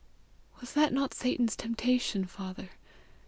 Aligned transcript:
Was 0.59 0.75
not 0.75 1.11
that 1.11 1.13
Satan's 1.13 1.55
temptation, 1.55 2.25
Father? 2.25 2.69